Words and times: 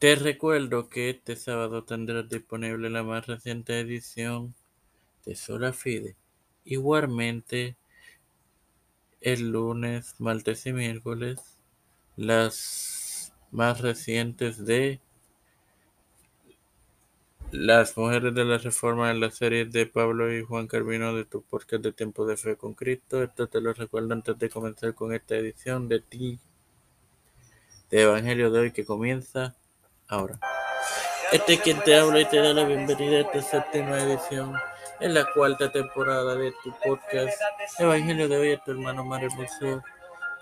Te 0.00 0.14
recuerdo 0.14 0.88
que 0.88 1.10
este 1.10 1.36
sábado 1.36 1.84
tendrás 1.84 2.26
disponible 2.26 2.88
la 2.88 3.02
más 3.02 3.26
reciente 3.26 3.78
edición 3.78 4.54
de 5.26 5.34
Sola 5.36 5.74
Fide. 5.74 6.16
Igualmente, 6.64 7.76
el 9.20 9.50
lunes, 9.50 10.14
martes 10.18 10.64
y 10.64 10.72
miércoles, 10.72 11.58
las 12.16 13.34
más 13.50 13.82
recientes 13.82 14.64
de 14.64 15.00
Las 17.50 17.94
Mujeres 17.98 18.34
de 18.34 18.46
la 18.46 18.56
Reforma 18.56 19.10
en 19.10 19.20
la 19.20 19.30
serie 19.30 19.66
de 19.66 19.84
Pablo 19.84 20.34
y 20.34 20.42
Juan 20.42 20.66
Carvino 20.66 21.14
de 21.14 21.26
tu 21.26 21.42
podcast 21.42 21.82
de 21.84 21.92
Tiempo 21.92 22.24
de 22.24 22.38
Fe 22.38 22.56
con 22.56 22.72
Cristo. 22.72 23.22
Esto 23.22 23.48
te 23.48 23.60
lo 23.60 23.74
recuerdo 23.74 24.14
antes 24.14 24.38
de 24.38 24.48
comenzar 24.48 24.94
con 24.94 25.12
esta 25.12 25.36
edición 25.36 25.90
de 25.90 26.00
ti, 26.00 26.38
de 27.90 28.00
Evangelio 28.00 28.50
de 28.50 28.60
hoy 28.60 28.72
que 28.72 28.86
comienza 28.86 29.58
ahora. 30.10 30.38
Este 31.32 31.54
es 31.54 31.60
quien 31.60 31.80
te 31.82 31.96
habla 31.96 32.20
y 32.20 32.24
te 32.24 32.38
da 32.38 32.52
la 32.52 32.64
bienvenida 32.64 33.18
a 33.18 33.20
esta 33.20 33.42
séptima 33.42 33.98
edición, 33.98 34.54
en 34.98 35.14
la 35.14 35.24
cuarta 35.32 35.70
temporada 35.70 36.34
de 36.34 36.52
tu 36.62 36.74
podcast 36.84 37.40
Evangelio 37.78 38.28
de 38.28 38.36
hoy, 38.36 38.52
a 38.52 38.58
tu 38.62 38.72
hermano 38.72 39.04
Mar 39.04 39.22
Hermoso, 39.22 39.82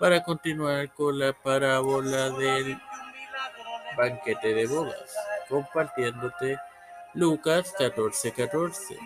para 0.00 0.22
continuar 0.22 0.90
con 0.94 1.18
la 1.18 1.32
parábola 1.32 2.30
del 2.30 2.78
banquete 3.96 4.54
de 4.54 4.66
bodas, 4.66 5.14
compartiéndote 5.48 6.58
Lucas 7.14 7.74
14, 7.78 8.32
14. 8.32 8.98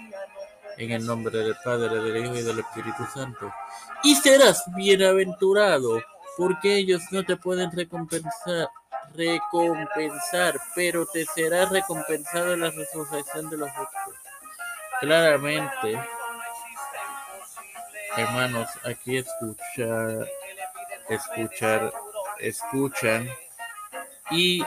En 0.78 0.90
el 0.92 1.04
nombre 1.04 1.36
del 1.38 1.56
Padre, 1.64 2.00
del 2.00 2.24
Hijo 2.24 2.34
y 2.34 2.42
del 2.42 2.60
Espíritu 2.60 3.04
Santo. 3.12 3.52
Y 4.04 4.14
serás 4.14 4.64
bienaventurado, 4.74 6.00
porque 6.36 6.76
ellos 6.76 7.02
no 7.10 7.24
te 7.24 7.36
pueden 7.36 7.70
recompensar 7.72 8.68
recompensar, 9.14 10.60
pero 10.74 11.06
te 11.06 11.24
será 11.26 11.66
recompensado 11.66 12.54
en 12.54 12.60
la 12.60 12.70
resurrección 12.70 13.50
de 13.50 13.56
los 13.56 13.70
justos. 13.70 14.14
Claramente, 15.00 16.00
hermanos, 18.16 18.68
aquí 18.84 19.18
escuchar, 19.18 20.28
escuchar, 21.08 21.92
escuchan 22.38 23.28
y 24.30 24.64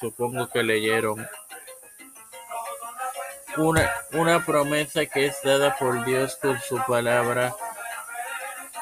supongo 0.00 0.48
que 0.48 0.62
leyeron 0.62 1.28
una, 3.56 3.92
una 4.12 4.44
promesa 4.44 5.06
que 5.06 5.26
es 5.26 5.42
dada 5.42 5.76
por 5.76 6.04
Dios 6.04 6.36
con 6.36 6.58
su 6.60 6.80
palabra 6.86 7.54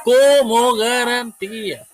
como 0.04 0.76
garantía. 0.76 1.86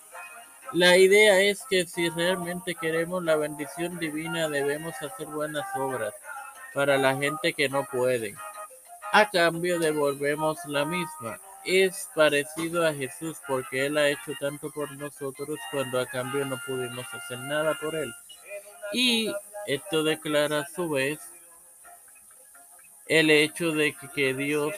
La 0.72 0.96
idea 0.96 1.38
es 1.40 1.62
que 1.68 1.86
si 1.86 2.08
realmente 2.08 2.74
queremos 2.74 3.22
la 3.22 3.36
bendición 3.36 3.98
divina 3.98 4.48
debemos 4.48 4.94
hacer 5.02 5.26
buenas 5.26 5.66
obras 5.76 6.14
para 6.72 6.96
la 6.96 7.14
gente 7.14 7.52
que 7.52 7.68
no 7.68 7.84
puede. 7.84 8.34
A 9.12 9.28
cambio 9.28 9.78
devolvemos 9.78 10.64
la 10.64 10.86
misma. 10.86 11.38
Es 11.66 12.08
parecido 12.14 12.86
a 12.86 12.94
Jesús 12.94 13.36
porque 13.46 13.84
Él 13.84 13.98
ha 13.98 14.08
hecho 14.08 14.32
tanto 14.40 14.70
por 14.70 14.90
nosotros 14.96 15.58
cuando 15.70 16.00
a 16.00 16.06
cambio 16.06 16.46
no 16.46 16.58
pudimos 16.66 17.04
hacer 17.12 17.38
nada 17.40 17.74
por 17.74 17.94
Él. 17.94 18.10
Y 18.94 19.30
esto 19.66 20.02
declara 20.02 20.60
a 20.60 20.66
su 20.66 20.88
vez 20.88 21.20
el 23.08 23.28
hecho 23.28 23.72
de 23.72 23.94
que 24.14 24.32
Dios 24.32 24.72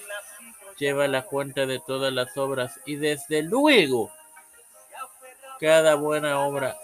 lleva 0.76 1.06
la 1.06 1.22
cuenta 1.22 1.66
de 1.66 1.78
todas 1.78 2.12
las 2.12 2.36
obras 2.36 2.80
y 2.84 2.96
desde 2.96 3.42
luego 3.42 4.10
cada 5.64 5.94
buena 5.94 6.40
obra, 6.40 6.76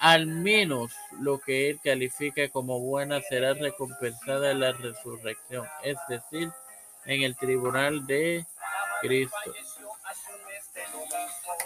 al 0.00 0.26
menos 0.26 0.90
lo 1.20 1.38
que 1.38 1.70
él 1.70 1.78
califica 1.84 2.48
como 2.48 2.80
buena, 2.80 3.20
será 3.20 3.54
recompensada 3.54 4.50
en 4.50 4.58
la 4.58 4.72
resurrección, 4.72 5.64
es 5.84 5.96
decir, 6.08 6.50
en 7.04 7.22
el 7.22 7.36
tribunal 7.36 8.04
de 8.08 8.44
Cristo. 9.02 9.54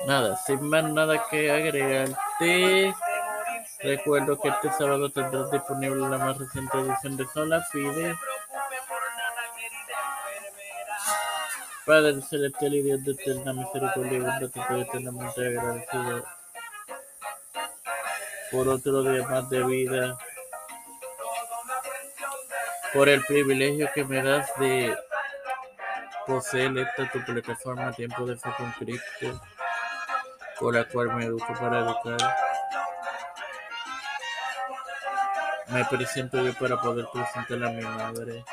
Nada, 0.06 0.36
sin 0.36 0.68
más 0.68 0.84
nada 0.84 1.24
que 1.30 1.50
agregarte, 1.50 2.94
recuerdo 3.80 4.38
que 4.38 4.48
este 4.48 4.70
sábado 4.72 5.08
tendrás 5.08 5.50
disponible 5.50 6.06
la 6.06 6.18
más 6.18 6.36
reciente 6.36 6.80
edición 6.80 7.16
de 7.16 7.26
Sola 7.28 7.62
Fide. 7.72 8.14
Padre 11.86 12.20
celestial 12.20 12.74
y 12.74 12.82
Dios 12.82 13.02
de 13.04 13.12
eterna 13.12 13.54
misericordia 13.54 14.18
y 14.18 14.20
bondad, 14.20 14.80
eternamente 14.80 15.46
agradecido 15.46 16.37
por 18.50 18.68
otro 18.68 19.02
día 19.02 19.22
más 19.26 19.48
de 19.50 19.62
vida, 19.64 20.18
por 22.92 23.08
el 23.08 23.22
privilegio 23.24 23.90
que 23.94 24.04
me 24.04 24.22
das 24.22 24.50
de 24.58 24.96
poseer 26.26 26.76
esta 26.78 27.10
tu 27.10 27.24
plataforma 27.24 27.92
Tiempo 27.92 28.24
de 28.26 28.36
Fe 28.36 28.50
con 28.56 28.70
Cristo, 28.72 29.40
por 30.58 30.74
la 30.74 30.84
cual 30.88 31.14
me 31.14 31.24
educo 31.24 31.52
para 31.54 31.80
educar. 31.80 32.36
Me 35.68 35.84
presento 35.84 36.42
yo 36.42 36.54
para 36.54 36.80
poder 36.80 37.06
presentar 37.12 37.62
a 37.68 37.72
mi 37.72 37.82
madre, 37.82 38.44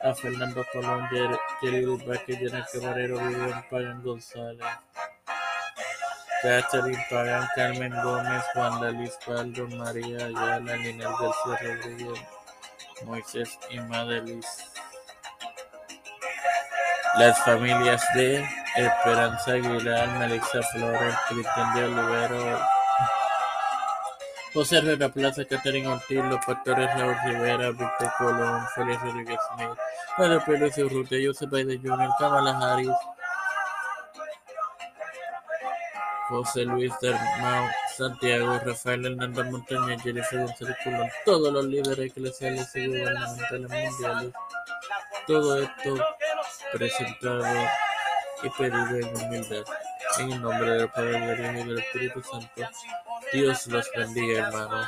a 0.00 0.14
Fernando 0.14 0.64
Colón, 0.72 1.06
querido 1.60 1.98
Vázquez, 1.98 2.38
Janet 2.40 2.66
Camarero, 2.72 3.18
Vivian 3.18 3.68
Pagan 3.68 4.02
González. 4.02 4.66
Catherine 6.42 6.98
Pagan, 7.08 7.48
Carmen 7.54 7.94
Gómez, 8.02 8.42
Juan 8.52 8.96
Luis 8.98 9.16
Paldo, 9.24 9.68
María 9.68 10.26
Ayala, 10.26 10.76
Ninel 10.76 11.08
García 11.08 11.56
Rodríguez, 11.62 12.20
Moisés 13.06 13.58
y 13.70 13.78
Madelis. 13.78 14.46
Las 17.16 17.38
familias 17.44 18.02
de 18.16 18.44
Esperanza 18.74 19.52
Aguilar, 19.52 20.08
Melissa 20.18 20.62
Flores, 20.72 21.14
Cristian 21.28 21.74
de 21.74 21.84
Olivero, 21.84 22.58
José 24.52 24.78
Herrera 24.78 25.08
Plaza, 25.10 25.44
Catherine 25.44 25.86
Ortiz, 25.86 26.24
los 26.24 26.44
pastores 26.44 26.90
Raúl 26.98 27.16
Rivera, 27.24 27.70
Víctor 27.70 28.12
Colón, 28.18 28.66
Félix 28.74 29.00
Rodríguez 29.00 29.38
Smith, 29.54 29.78
Pedro 30.16 30.44
Pérez 30.44 30.78
Urrutia, 30.78 31.18
Joseph 31.24 31.50
Biden 31.50 31.80
Jr., 31.80 32.10
Kamala 32.18 32.58
Harris, 32.58 32.90
José 36.32 36.64
Luis 36.64 36.90
Dalmau, 37.02 37.68
Santiago, 37.94 38.58
Rafael 38.64 39.04
Hernández 39.04 39.50
Montaña, 39.50 39.98
Jennifer 40.00 40.40
González 40.40 40.76
todos 41.26 41.52
los 41.52 41.66
líderes 41.66 42.10
eclesiales 42.10 42.74
y 42.74 42.86
gubernamentales 42.86 43.70
mundiales. 43.70 44.32
Todo 45.26 45.62
esto 45.62 45.94
presentado 46.72 47.44
y 48.42 48.48
pedido 48.48 48.96
en 48.96 49.26
humildad. 49.26 49.64
En 50.20 50.32
el 50.32 50.40
nombre 50.40 50.70
del 50.70 50.88
Padre, 50.88 51.20
del 51.20 51.40
Hijo 51.40 51.64
y 51.64 51.68
del 51.68 51.78
Espíritu 51.78 52.22
Santo. 52.22 52.48
Dios 53.32 53.66
los 53.66 53.90
bendiga, 53.94 54.48
hermanos. 54.48 54.86